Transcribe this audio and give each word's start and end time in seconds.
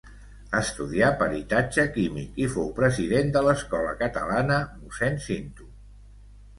Estudià 0.59 1.09
peritatge 1.19 1.85
químic 1.99 2.41
i 2.45 2.49
fou 2.55 2.73
president 2.81 3.31
de 3.39 3.47
l'Escola 3.51 3.95
Catalana 4.03 4.61
Mossèn 4.75 5.25
Cinto. 5.31 5.75